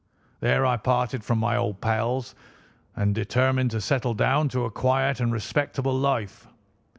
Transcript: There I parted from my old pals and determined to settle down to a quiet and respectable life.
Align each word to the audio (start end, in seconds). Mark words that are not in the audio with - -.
There 0.39 0.65
I 0.65 0.77
parted 0.77 1.23
from 1.23 1.37
my 1.37 1.55
old 1.55 1.79
pals 1.79 2.33
and 2.95 3.13
determined 3.13 3.69
to 3.69 3.79
settle 3.81 4.15
down 4.15 4.49
to 4.49 4.65
a 4.65 4.71
quiet 4.71 5.19
and 5.19 5.31
respectable 5.31 5.93
life. 5.95 6.47